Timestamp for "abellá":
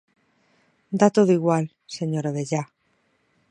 2.25-2.63